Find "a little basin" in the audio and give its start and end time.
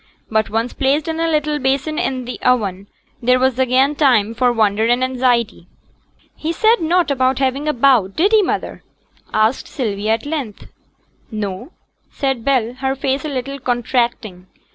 1.19-1.99